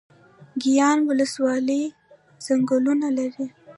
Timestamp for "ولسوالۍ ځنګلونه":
1.09-3.07